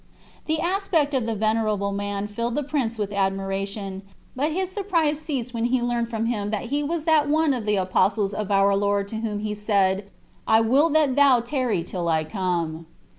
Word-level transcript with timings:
The 0.47 0.59
aspect 0.59 1.13
of 1.13 1.27
the 1.27 1.35
venerable 1.35 1.91
man 1.91 2.25
filled 2.25 2.55
the 2.55 2.63
prince 2.63 2.97
with 2.97 3.13
admiration; 3.13 4.01
but 4.35 4.51
his 4.51 4.71
surprise 4.71 5.19
ceased 5.21 5.53
when 5.53 5.65
he 5.65 5.79
learned 5.79 6.09
from 6.09 6.25
him 6.25 6.49
that 6.49 6.63
he 6.73 6.81
was 6.81 7.03
that 7.03 7.29
one 7.29 7.53
of 7.53 7.67
the 7.67 7.75
Apostles 7.75 8.33
of 8.33 8.49
our 8.49 8.75
Lord 8.75 9.07
to 9.09 9.17
whom 9.17 9.41
he 9.41 9.53
said, 9.53 10.09
"I 10.47 10.59
will 10.59 10.89
that 10.89 11.15
thou 11.15 11.39
tarry 11.41 11.83
till 11.83 12.09
I 12.09 12.23
come." 12.23 12.87